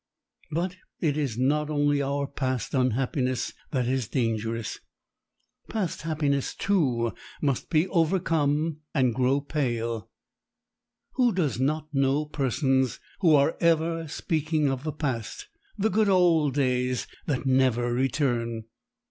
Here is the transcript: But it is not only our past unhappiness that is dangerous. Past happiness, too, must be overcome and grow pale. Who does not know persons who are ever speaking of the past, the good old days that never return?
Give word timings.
But 0.51 0.77
it 0.99 1.15
is 1.15 1.37
not 1.37 1.69
only 1.69 2.01
our 2.01 2.25
past 2.25 2.73
unhappiness 2.73 3.53
that 3.69 3.87
is 3.87 4.07
dangerous. 4.07 4.79
Past 5.69 6.01
happiness, 6.01 6.55
too, 6.55 7.11
must 7.39 7.69
be 7.69 7.87
overcome 7.87 8.79
and 8.95 9.13
grow 9.13 9.41
pale. 9.41 10.09
Who 11.17 11.31
does 11.31 11.59
not 11.59 11.87
know 11.93 12.25
persons 12.25 12.99
who 13.19 13.35
are 13.35 13.55
ever 13.59 14.07
speaking 14.07 14.71
of 14.71 14.83
the 14.85 14.91
past, 14.91 15.47
the 15.77 15.91
good 15.91 16.09
old 16.09 16.55
days 16.55 17.05
that 17.27 17.45
never 17.45 17.93
return? 17.93 18.63